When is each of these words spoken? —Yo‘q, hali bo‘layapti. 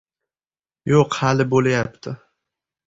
—Yo‘q, 0.93 1.11
hali 1.21 1.49
bo‘layapti. 1.53 2.17